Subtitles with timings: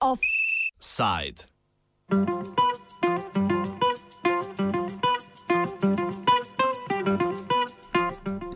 [0.00, 1.44] Offside.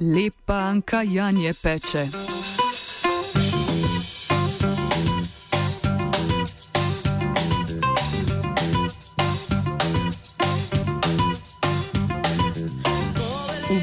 [0.01, 2.09] Lepa Anka Janje peče.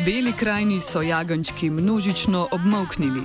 [0.07, 3.21] Beli krajini so jagančki množično obmoknili.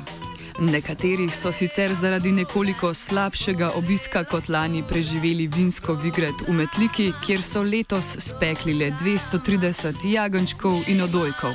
[0.61, 7.43] Nekateri so sicer zaradi nekoliko slabšega obiska kot lani preživeli vinsko vigret v Metliki, kjer
[7.43, 11.55] so letos spekli le 230 jagančkov in odojkov.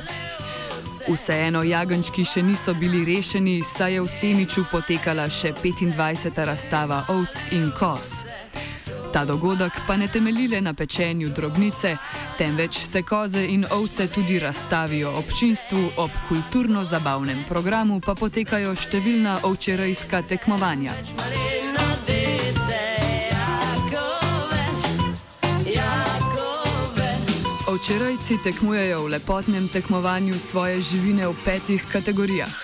[1.08, 6.44] Vseeno jagančki še niso bili rešeni, saj je v Semiču potekala še 25.
[6.44, 8.24] razstava ovc in kos.
[9.12, 11.96] Ta dogodek pa ne temelji le na pečenju drobnice,
[12.38, 20.22] temveč se koze in ovce tudi razstavijo občinstvu, ob kulturno-zabavnem programu pa potekajo številna ovčerejska
[20.22, 20.94] tekmovanja.
[27.68, 32.54] Ovčerajci tekmujejo v lepotnem tekmovanju svoje živine v petih kategorijah.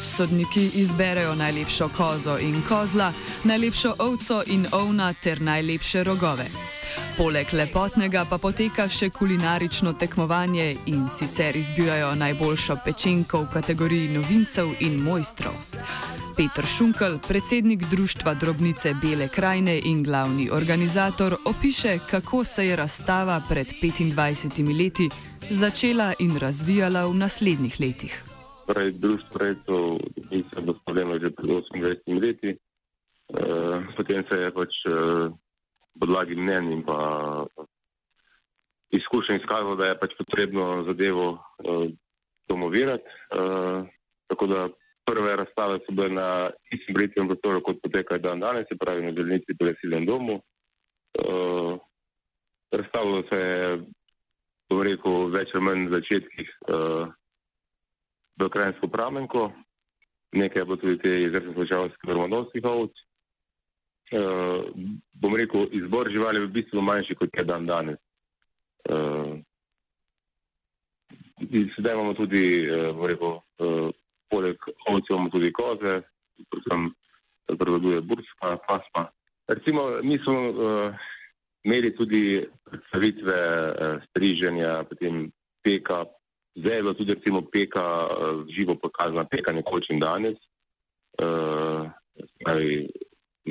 [0.00, 3.12] Sodniki izberejo najlepšo kozo in kozla,
[3.44, 6.77] najlepšo ovco in ovna ter najlepše rogove.
[7.18, 14.70] Poleg lepotnega pa poteka še kulinarično tekmovanje in sicer izbirajo najboljšo pečenko v kategoriji novincev
[14.86, 15.56] in mojstrov.
[16.38, 23.40] Petr Šunkel, predsednik Društva Drobnice Bele krajine in glavni organizator, opiše, kako se je razstava
[23.48, 25.08] pred 25 leti
[25.50, 28.14] začela in razvijala v naslednjih letih.
[28.70, 29.74] Torej, društvo rejcev
[30.14, 32.56] je bilo ustanovljeno že pred 28 leti, e,
[33.96, 34.94] potem se je pač e,
[36.00, 36.98] podlagi mnen in pa
[38.90, 41.78] izkušenj izkazalo, da je pač potrebno zadevo e,
[42.48, 43.04] promovirati.
[43.08, 43.40] E,
[44.28, 44.68] tako da
[45.08, 49.12] prve razstave so bile na istem britskem prostoru, kot potekajo dan danes, se pravi na
[49.12, 50.40] delnici pri Silnem domu.
[51.18, 51.78] Uh,
[52.72, 53.78] razstavilo se je,
[54.68, 57.08] bom rekel, več ali manj začetkih uh,
[58.38, 59.48] v krajinsko pramenko,
[60.36, 63.04] nekaj je bilo tudi te izrazne slučajnosti romanovskih ovc.
[64.08, 64.64] Uh,
[65.20, 67.98] bom rekel, izbor živali je v bistvu manjši, kot je dan danes.
[68.88, 69.36] Uh,
[71.76, 73.90] sedaj imamo tudi, uh, bom rekel, uh,
[74.32, 74.56] poleg
[74.88, 76.00] ovcev imamo tudi koze,
[76.48, 76.88] predvsem
[77.58, 79.10] prevladuje burska pasma.
[79.48, 80.94] Recimo, mi smo uh,
[81.64, 85.28] imeli tudi predstavitve uh, striženja, potem
[85.62, 86.06] peka,
[86.56, 90.40] zdaj je bilo tudi recimo peka, uh, živo pokazana peka nekoč in danes,
[91.20, 91.84] uh,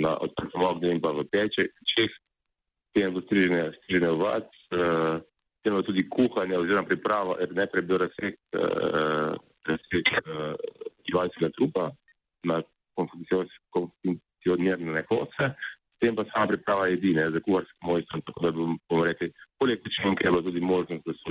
[0.02, 1.64] na odprtem ognju in pa v peče,
[1.94, 2.12] čeh,
[2.92, 4.78] potem je bilo striženje, striženje ovac, uh,
[5.22, 9.32] potem je bilo tudi kuhanje oziroma priprava, er najprej bil resek, uh,
[9.68, 10.56] resek uh,
[11.10, 11.84] živalskega trupa
[12.48, 12.56] na
[12.98, 15.44] konfunkcionirane koce,
[15.98, 19.28] potem pa sama priprava jedine za kuharski mojster, tako da bomo rekli,
[19.60, 21.30] poleg pečenke je bilo tudi možnost, da so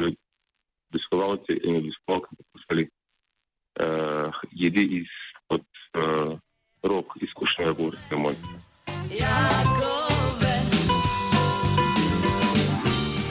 [0.90, 2.88] obiskovalci in obiskovalci poskušali
[3.80, 5.10] uh, jedi iz
[5.48, 5.64] od
[5.98, 6.38] uh,
[6.88, 8.56] rok izkušnjega kuharskega mojstra.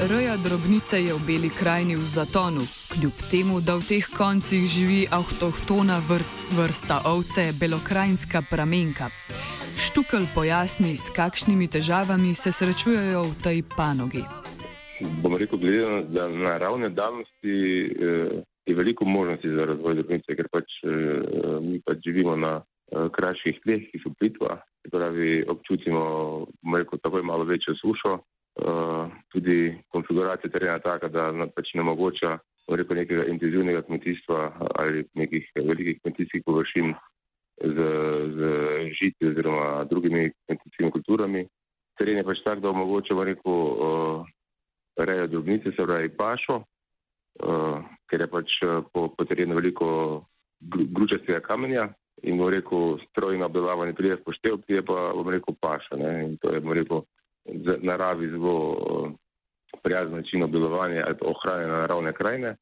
[0.10, 2.62] Reja drobnice je v beli krajini v zatonu,
[2.94, 5.98] kljub temu, da v teh koncih živi avtohtona
[6.52, 9.10] vrsta ovce, belokrajinska pramenka.
[9.80, 14.24] Štukel pojasni, s kakšnimi težavami se srečujejo v tej panogi.
[15.24, 17.56] Bom rekel, glede na naravne danosti,
[17.90, 20.90] eh, je veliko možnosti za razvoj drobnice, ker pač eh,
[21.62, 24.60] mi pač živimo na krajših tleh, ki so plitva,
[24.92, 26.02] pravi občutimo,
[26.62, 28.20] bom rekel, takoj malo večjo sušo.
[28.56, 32.38] Uh, tudi konfiguracija terena taka, da pač ne mogoča
[32.72, 36.94] rekel, nekega intenzivnega kmetijstva ali nekih velikih kmetijskih površin
[37.60, 37.76] z,
[38.38, 38.40] z
[38.96, 41.44] žiti oziroma drugimi kmetijskimi kulturami.
[42.00, 44.24] Teren je pač tak, da omogoča rekel, uh,
[44.96, 46.62] rejo drobnice, se pravi pašo,
[48.08, 48.54] ker je pač
[48.94, 49.88] po, po terenu veliko
[50.64, 51.90] gručastega kamenja
[52.24, 55.96] in bo rekel, strojno obdelovanje prije poštev, prije pa bom rekel paša.
[55.96, 56.12] Ne?
[56.26, 57.02] In to je, bom rekel,
[57.82, 59.16] naravi zelo
[59.84, 62.48] prijazen način obdelovanja ali ohranjanja naravne krajine.
[62.48, 62.58] E,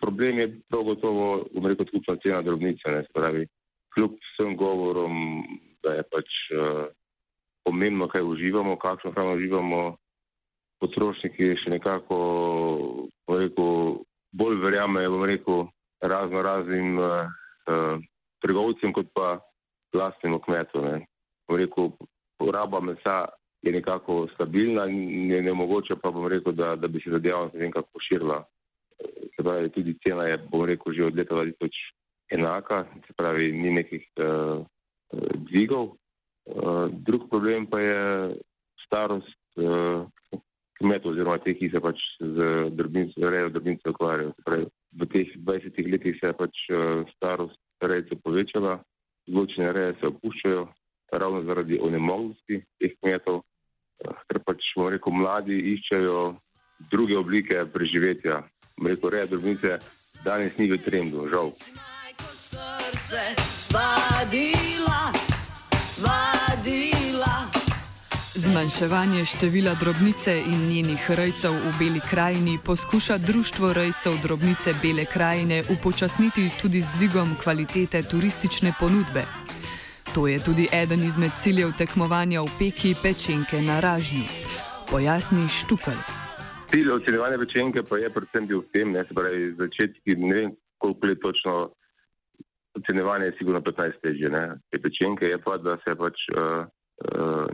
[0.00, 3.46] problem je prav gotovo, bom rekel, skupna cena drobnice, ne spravi.
[3.94, 5.42] Kljub vsem govorom,
[5.82, 6.90] da je pač e,
[7.64, 9.96] pomembno, kaj uživamo, kakšno hrano uživamo,
[10.80, 12.18] potrošniki še nekako,
[13.26, 13.96] bom rekel,
[14.32, 15.64] bolj verjamejo, bom rekel,
[16.02, 17.10] razno raznim e,
[18.42, 19.38] trgovcem, kot pa
[19.92, 20.82] vlastnemu kmetu.
[20.84, 21.06] Ne.
[21.48, 21.90] Bom rekel,
[22.38, 23.24] poraba mesa
[23.62, 27.60] je nekako stabilna in je nemogoče pa bom rekel, da, da bi se zadeva ne
[27.60, 28.44] vem kako širila.
[28.98, 31.70] E, se pravi, tudi cena je, bom rekel, že od leta 2000
[32.30, 34.66] enaka, se pravi, ni nekih uh,
[35.48, 35.94] dvigov.
[36.46, 38.34] Uh, drug problem pa je
[38.86, 40.06] starost uh,
[40.78, 42.46] kmetov oziroma teh, ki se pač z
[43.16, 44.34] rejo drobnice ukvarjajo.
[44.96, 47.06] V teh 20 letih se je pač uh,
[47.76, 48.80] starost rejcev povečala,
[49.28, 50.68] zločine reje se opuščajo,
[51.12, 56.36] ravno zaradi onemoglosti teh kmetov, uh, ker pač, bomo rekel, mladi iščejo
[56.90, 58.42] druge oblike preživetja.
[58.82, 59.78] Rekel, reja drobnice
[60.24, 61.52] danes ni v trendu, žal.
[68.56, 75.58] Zmanjševanje števila drobnice in njenih rejcev v Beli krajini poskuša Društvo rejcev drobnice Bele krajine
[75.74, 79.22] upočasniti tudi z dvigom kvalitete turistične ponudbe.
[80.14, 84.24] To je tudi eden izmed ciljev tekmovanja v peki pečenke na Ražnju.
[84.90, 86.00] Pojasni Štukal.
[86.72, 90.50] Cilj ocenjevanja pečenke pa je predvsem bil v tem, ne, se pravi, začetki, ne vem,
[90.80, 91.52] koliko je točno
[92.78, 94.44] ocenjevanje, je sigurno 15 težje, ne.
[94.72, 96.64] Te pečenke je pa, da se pač uh,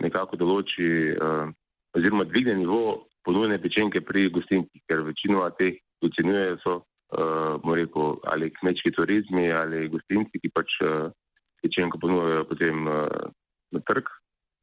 [0.02, 0.86] nekako določi
[1.16, 1.50] uh,
[1.98, 8.16] oziroma dvigne nivo ponujene pečenke pri gostincih, ker večinoma teh ocenjujejo so, uh, bomo rekel,
[8.30, 10.78] ali kmečki turizmi ali gostinci, ki pač
[11.62, 14.08] pečenko ponujajo potem na trg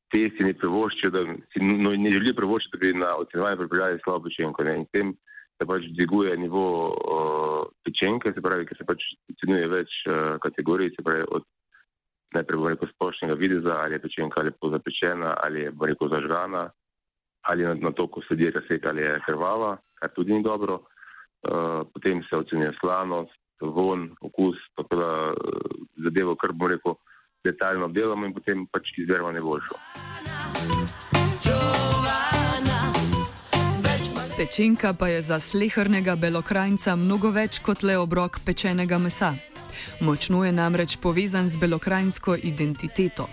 [0.10, 1.24] te si ne privoščijo, da
[1.54, 4.66] si no, ne želijo privoščiti, da bi na ocenjevanje pripeljali slabo pečenko.
[4.66, 4.76] Ne?
[4.80, 5.12] In s tem
[5.60, 10.94] se pač dviguje nivo uh, pečenke, se pravi, ker se pač ocenjuje več uh, kategorij,
[10.96, 11.46] se pravi od
[12.34, 16.70] najprej bo rekel splošnega videza, ali je pečenka ali pozapečena, ali je bo rekel zažgana,
[17.42, 20.82] ali na, na to, ko se dirka svet, ali je krvava, kar tudi ni dobro.
[21.40, 23.32] Uh, potem se ocenjuje slanost,
[23.62, 25.36] von, okus, tako da uh,
[26.04, 26.94] zadevo, kar bo rekel
[27.44, 29.76] detaljno delamo in potem pač izberemo najboljšo.
[34.40, 39.34] Pečenka pa je za slehrnega belokrajnca mnogo več kot le obrok pečenega mesa.
[40.00, 43.28] Močno je namreč povezan z belokrajnsko identiteto.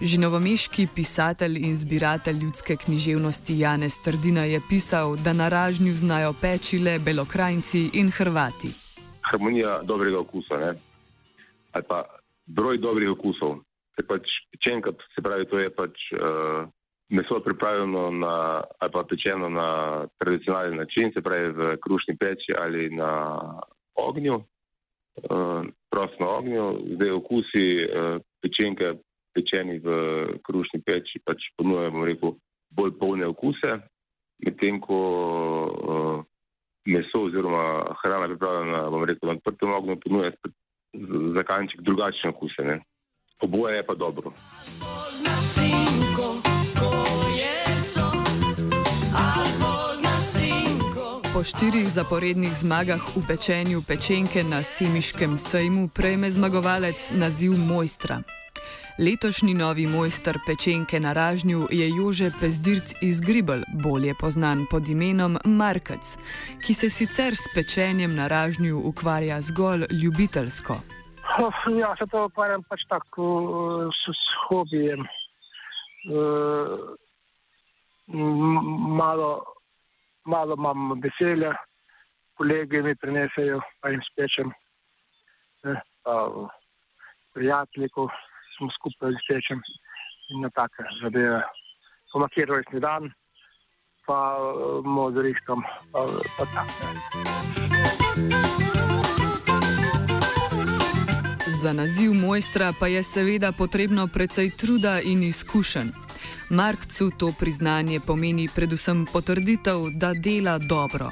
[0.00, 6.32] Že novomeški pisatelj in zbiratelj ljudske književnosti Janez Trdina je pisal, da na ražnju znajo
[6.40, 8.72] peči le belokrajnci in Hrvati.
[9.20, 10.74] Harmonija dobrega okusa, ne?
[11.72, 12.04] ali pa
[12.46, 13.60] broj dobrih okusov.
[13.94, 16.64] Se pač pečenka, se pravi, to je pač uh,
[17.10, 19.68] meso pripravljeno na, ali pa pečeno na
[20.18, 23.38] tradicionalen način, se pravi v krušni peči ali na
[23.94, 24.42] ognju,
[25.90, 26.66] prost na ognju.
[26.94, 28.94] Zdaj okusi uh, pečenke
[29.34, 29.88] pečeni v
[30.42, 32.34] krušni peči pač ponujemo, rekel,
[32.70, 33.78] bolj polne okuse,
[34.42, 34.98] medtem ko
[35.70, 36.16] uh,
[36.86, 40.32] meso oziroma hrana pripravljena, bom rekel, na odprtem ognju ponuja
[41.34, 42.66] za kanček drugačne okuse.
[42.66, 42.80] Ne?
[43.40, 44.34] Oboje je pa dobro.
[51.40, 58.20] Po štirih zaporednih zmagah v pečenju pečenke na Semiškem sejmu prejme zmagovalec naziv mojstra.
[59.00, 65.38] Letošnji novi mojster pečenke na Ražnju je Jože Pezdirc iz Gribel, bolje znan pod imenom
[65.44, 66.20] Markec,
[66.60, 70.76] ki se sicer s pečenjem na Ražnju ukvarja zgolj ljubiteljsko.
[71.80, 75.08] Ja, se to ukvarjam pač tako s, s hobijem.
[76.04, 77.00] Uh,
[79.00, 79.59] malo,
[80.30, 81.52] malo imam veselja,
[82.38, 84.52] kolege mi prinesejo, pa jim spečem.
[85.64, 85.80] Eh,
[87.34, 87.88] prijatelji,
[88.56, 89.58] smo skupaj z tečem
[90.30, 91.42] in na take zadeve.
[92.12, 93.10] Pomakir rojstni dan,
[94.06, 94.38] pa
[94.84, 95.62] modrihtom,
[95.92, 96.70] pa, pa tako.
[101.62, 106.09] Za naziv mojstra pa je seveda potrebno precej truda in izkušenj.
[106.50, 111.10] Markcu to priznanje pomeni predvsem potrditev, da dela dobro.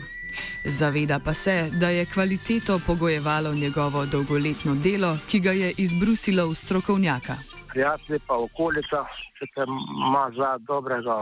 [0.65, 6.55] Zaveda pa se, da je kvaliteto pogojevalo njegovo dolgoletno delo, ki ga je izbrusilo v
[6.55, 7.35] strokovnjaka.
[7.69, 9.05] Prijatelji pa okolica,
[9.39, 9.67] če te
[10.09, 11.19] ima za dobrega,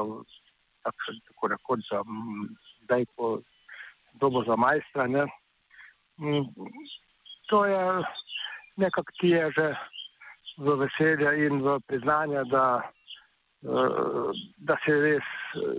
[0.83, 1.81] tako, tako rekoč,
[2.85, 3.41] zdaj po
[4.21, 5.07] dobo za majstra.
[5.07, 5.27] Ne?
[7.49, 8.05] To je
[8.77, 9.69] nekako ti je že
[10.59, 12.81] v veselje in v priznanje, da
[13.63, 15.29] da se res,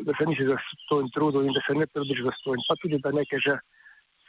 [0.05, 2.63] da se nisi zastojn trudil in da se ne trudiš zastojn.
[2.67, 3.57] Pa tudi, da nekaj že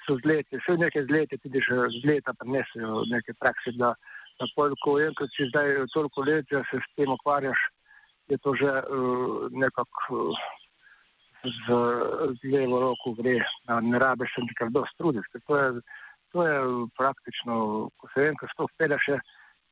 [0.05, 3.95] so zleti, vse nekaj zleti, tudi že zleta prenesejo neke prakse, da,
[4.41, 7.61] da koliko enkrat si zdaj toliko let, da se s tem ukvarjaš,
[8.29, 10.47] je to že uh, nekako uh,
[11.45, 11.67] z,
[12.39, 15.41] z levo roko gre, da ne rabiš se nikar dosti truditi.
[15.47, 15.81] To je,
[16.33, 16.59] to je
[16.99, 17.55] praktično,
[17.97, 19.09] ko se enkrat s to vpeljaš,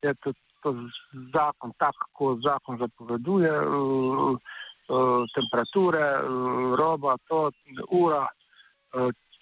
[0.01, 0.33] je to
[0.67, 0.89] to
[1.33, 7.51] zakon, tako kot zakon zapoveduje, uh, uh, temperature, uh, roba, to,
[7.91, 8.27] ura,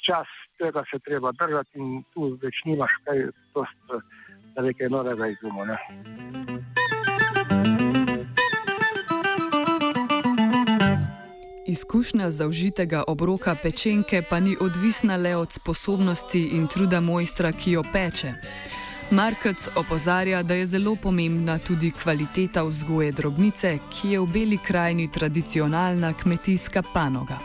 [0.05, 0.27] čas
[0.57, 3.25] tega se treba držati in tu več nimaš kaj,
[4.55, 5.65] da nekaj novega izumo.
[5.65, 5.77] Ne.
[11.67, 17.83] Izkušnja zaužitega obroka pečenke pa ni odvisna le od sposobnosti in truda mojstra, ki jo
[17.93, 18.33] peče.
[19.11, 25.11] Markec opozarja, da je zelo pomembna tudi kvaliteta vzgoje drobnice, ki je v beli krajini
[25.11, 27.37] tradicionalna kmetijska panoga.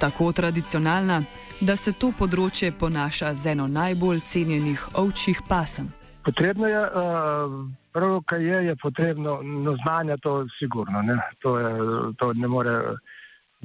[0.00, 1.22] Tako tradicionalna,
[1.60, 5.88] da se to področje ponaša z eno najbolj cenjenih ovčjih pasem.
[6.28, 7.56] Potrebno je, uh,
[7.92, 11.02] prvo, kar je, je potrebno, no znanje to sigurno.
[11.02, 11.16] Ne?
[11.40, 11.72] To, je,
[12.20, 12.76] to ne more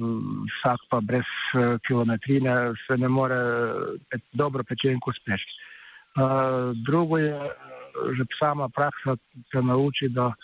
[0.00, 3.36] um, vsak pa brez uh, kilometrine, se ne more
[4.08, 5.75] pet, dobro pečenko speči.
[6.86, 7.50] Drugo je,
[8.16, 9.16] že sama praksa
[9.52, 10.34] te nauči, da uh,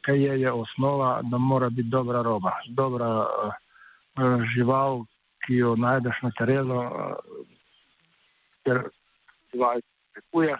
[0.00, 3.26] kaj je, je osnova, da mora biti dobra roba, dobra uh,
[4.54, 5.04] žival,
[5.46, 6.90] ki jo najdeš na terenu, uh,
[8.64, 8.88] ker
[9.52, 9.80] žival
[10.14, 10.56] pekuje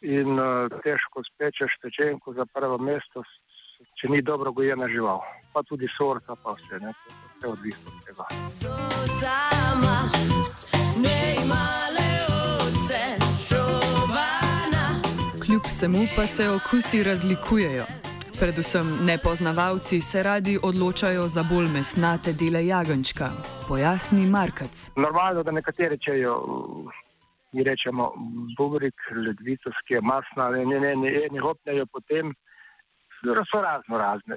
[0.00, 3.22] in uh, težko spečeš pečenko za prvo mesto,
[4.00, 5.20] če ni dobro gojena žival.
[5.52, 6.92] Pa tudi sorta, pa vse, ne,
[7.36, 8.24] vse odvisno od tega.
[15.78, 17.84] Vsemu pa se okusi razlikujejo.
[18.40, 23.28] Predvsem nepoznavalci se radi odločajo za bolj mesnate dele jagončka,
[23.68, 24.74] pojasni Markac.
[24.96, 26.32] Normalno, da nekateri čejo
[27.52, 28.12] mi rečemo,
[28.58, 28.94] bubrik,
[29.26, 32.34] ledvicovski masna, ne, ne, ne, ne, ne hopnejo potem,
[33.50, 34.36] so razno razne.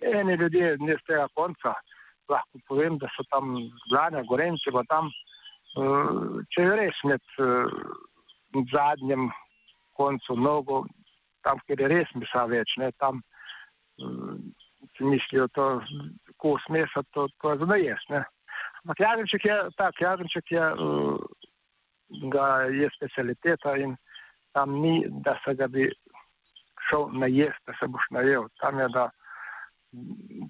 [0.00, 1.74] Eni ljudje ne z tega konca,
[2.32, 3.44] lahko povem, da so tam
[3.84, 5.12] zglane, gorenci, pa tam,
[5.76, 9.28] uh, če je res med uh, zadnjem
[9.98, 10.84] koncu nogo,
[11.44, 14.34] tam, kjer je res misa več, ne, tam uh,
[15.02, 15.68] mislijo to,
[16.38, 17.78] ko smesa, to, to je zelo
[18.14, 18.24] ne.
[18.84, 20.64] Ampak jazenček je tak, jazenček je
[22.08, 23.96] ga je specialiteta in
[24.52, 25.84] tam ni, da se ga bi
[26.88, 28.48] šel najesti, da se boš najel.
[28.60, 29.10] Tam je, da,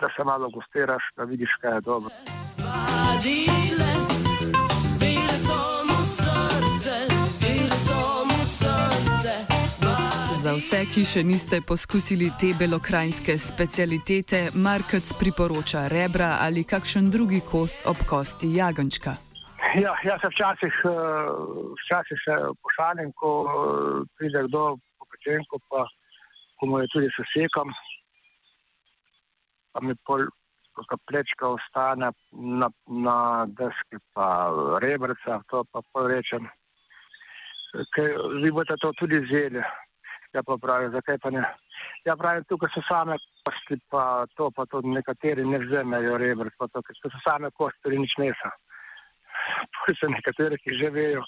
[0.01, 2.11] da se malo gostiraš, da vidiš, kaj je dobro.
[3.23, 4.18] Za
[10.59, 17.83] vse, ki še niste poskusili te belokrajinske specialitete, Markac priporoča rebra ali kakšen drugi kos
[17.87, 19.15] ob kosti jagončka.
[19.79, 21.31] Ja, jaz se včasih, eh,
[21.83, 22.35] včasih se
[22.65, 24.65] pošalim, ko eh, pride kdo
[24.99, 25.87] po pečenku, pa
[26.59, 27.71] ko mu je tudi sesekam,
[29.73, 30.27] pa mi pol,
[30.75, 32.71] ko plečka ostane na,
[33.07, 34.51] na deski, pa
[34.83, 36.51] rebrca, to pa pol rečem.
[37.95, 39.63] Ker vi boste to tudi zjeli.
[40.37, 41.43] Ja pa pravi, zakaj pa ne?
[42.05, 43.17] Ja pravim, tukaj so same
[43.47, 47.97] kosti, pa to, pa to nekateri ne vzemejo rebrc, pa to, ker so same kosti,
[47.97, 48.53] nič mesa
[50.01, 51.25] so nekateri, ki že vejo,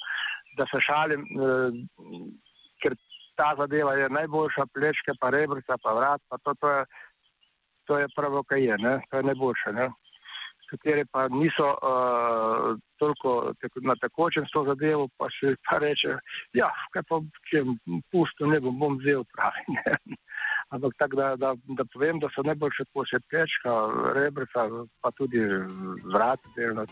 [0.58, 1.80] da se šalim, eh,
[2.82, 2.96] ker
[3.40, 6.84] ta zadeva je najboljša, plečke, pa rebrca, pa vrat, pa to, to, je,
[7.88, 8.94] to je pravo, kaj je, ne?
[9.10, 9.72] to je najboljše.
[9.78, 9.88] Ne?
[10.70, 16.14] Kateri pa niso uh, toliko na takočem s to zadevo, pa še pa reče,
[16.54, 17.18] ja, kaj pa,
[17.50, 17.64] če
[18.12, 19.66] pusto ne bom, bom vzel pravi.
[19.74, 20.16] Ne?
[20.74, 23.74] Ampak tako, da, da, da povem, da so najboljše kose pečka,
[24.14, 24.68] rebrca,
[25.02, 25.42] pa tudi
[26.14, 26.86] vrat, delno.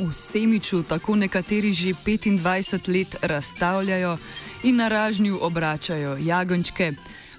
[0.00, 4.16] V Semiču tako nekateri že 25 let razstavljajo
[4.62, 6.92] in na ražnju obračajo jagončke,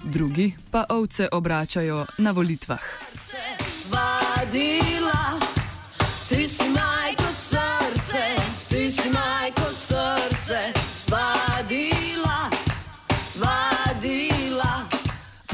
[0.04, 2.82] drugi pa ovce obračajo na volitvah.
[3.90, 5.40] Vadila,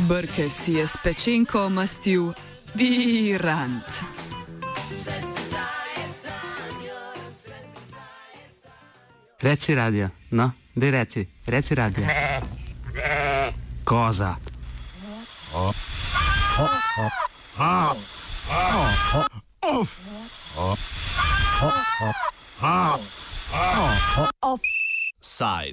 [0.08, 2.34] Brke si je s pečenko mastil
[2.76, 3.84] virant.
[9.42, 12.06] Reci radio, no, dej reci, reci radio.
[13.84, 14.38] Koza.
[25.22, 25.66] Side.